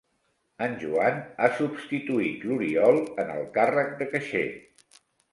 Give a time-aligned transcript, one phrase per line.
[0.67, 4.43] En Joan ha substituït l'Oriol en el càrrec de caixer.